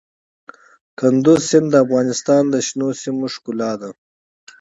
[0.99, 3.89] کندز سیند د افغانستان د شنو سیمو ښکلا ده.